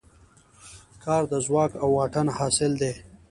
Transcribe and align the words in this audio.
کار 1.03 1.23
د 1.31 1.33
ځواک 1.45 1.71
او 1.81 1.89
واټن 1.97 2.27
حاصل 2.37 2.71
دی. 2.81 2.93